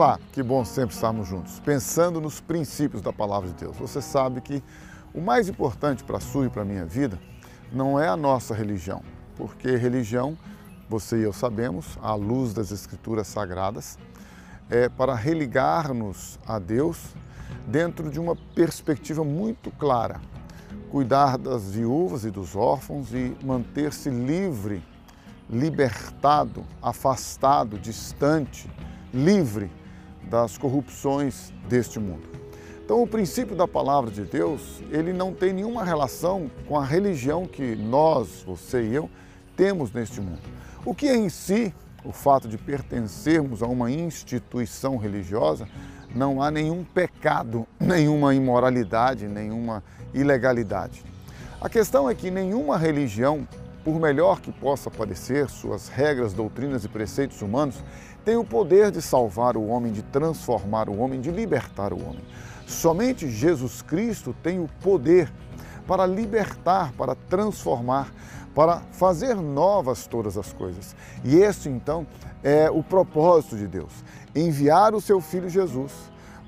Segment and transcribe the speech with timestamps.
[0.00, 3.76] Olá, que bom sempre estarmos juntos, pensando nos princípios da palavra de Deus.
[3.76, 4.62] Você sabe que
[5.12, 7.20] o mais importante para a sua e para a minha vida
[7.70, 9.02] não é a nossa religião,
[9.36, 10.38] porque religião,
[10.88, 13.98] você e eu sabemos, à luz das escrituras sagradas,
[14.70, 17.14] é para religar-nos a Deus
[17.66, 20.18] dentro de uma perspectiva muito clara.
[20.90, 24.82] Cuidar das viúvas e dos órfãos e manter-se livre,
[25.50, 28.66] libertado, afastado, distante,
[29.12, 29.70] livre
[30.30, 32.22] das corrupções deste mundo.
[32.84, 37.46] Então, o princípio da palavra de Deus, ele não tem nenhuma relação com a religião
[37.46, 39.10] que nós, você e eu,
[39.56, 40.40] temos neste mundo.
[40.84, 45.68] O que é em si o fato de pertencermos a uma instituição religiosa,
[46.14, 49.82] não há nenhum pecado, nenhuma imoralidade, nenhuma
[50.14, 51.04] ilegalidade.
[51.60, 53.46] A questão é que nenhuma religião,
[53.84, 57.82] por melhor que possa parecer, suas regras, doutrinas e preceitos humanos,
[58.24, 62.22] tem o poder de salvar o homem, de transformar o homem, de libertar o homem.
[62.66, 65.32] Somente Jesus Cristo tem o poder
[65.86, 68.12] para libertar, para transformar,
[68.54, 70.94] para fazer novas todas as coisas.
[71.24, 72.06] E esse então
[72.42, 73.92] é o propósito de Deus:
[74.34, 75.92] enviar o seu filho Jesus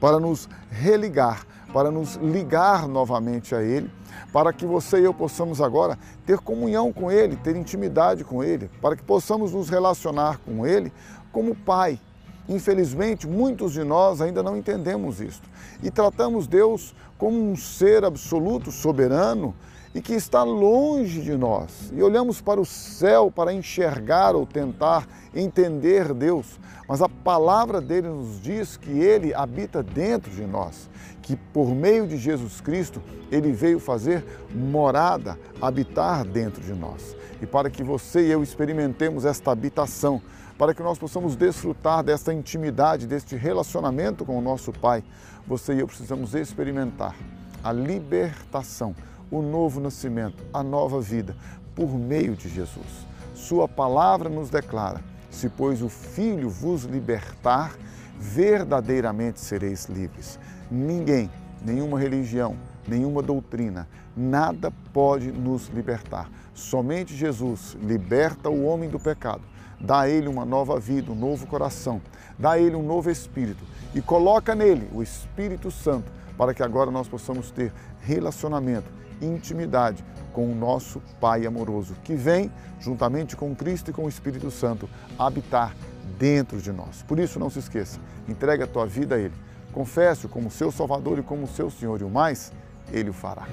[0.02, 3.88] para nos religar, para nos ligar novamente a Ele,
[4.32, 8.68] para que você e eu possamos agora ter comunhão com Ele, ter intimidade com Ele,
[8.80, 10.92] para que possamos nos relacionar com Ele
[11.30, 12.00] como Pai.
[12.48, 15.48] Infelizmente, muitos de nós ainda não entendemos isto
[15.80, 19.54] e tratamos Deus como um ser absoluto, soberano
[19.94, 21.92] e que está longe de nós.
[21.92, 28.08] E olhamos para o céu para enxergar ou tentar entender Deus, mas a palavra dele
[28.08, 30.88] nos diz que ele habita dentro de nós,
[31.20, 37.16] que por meio de Jesus Cristo ele veio fazer morada, habitar dentro de nós.
[37.40, 40.22] E para que você e eu experimentemos esta habitação,
[40.56, 45.02] para que nós possamos desfrutar desta intimidade, deste relacionamento com o nosso Pai,
[45.46, 47.16] você e eu precisamos experimentar
[47.64, 48.94] a libertação,
[49.32, 51.34] o novo nascimento, a nova vida
[51.74, 53.06] por meio de Jesus.
[53.34, 55.00] Sua palavra nos declara:
[55.30, 57.74] se, pois, o Filho vos libertar,
[58.20, 60.38] verdadeiramente sereis livres.
[60.70, 61.30] Ninguém,
[61.64, 62.56] nenhuma religião,
[62.86, 66.30] nenhuma doutrina, nada pode nos libertar.
[66.54, 69.42] Somente Jesus liberta o homem do pecado
[69.82, 72.00] dá a ele uma nova vida, um novo coração,
[72.38, 76.90] dá a ele um novo espírito e coloca nele o Espírito Santo para que agora
[76.90, 82.50] nós possamos ter relacionamento, intimidade com o nosso Pai amoroso, que vem,
[82.80, 84.88] juntamente com Cristo e com o Espírito Santo,
[85.18, 85.74] habitar
[86.18, 87.02] dentro de nós.
[87.02, 89.34] Por isso, não se esqueça, entregue a tua vida a Ele,
[89.72, 92.50] confesse-o como seu Salvador e como seu Senhor, e o mais,
[92.90, 93.46] Ele o fará.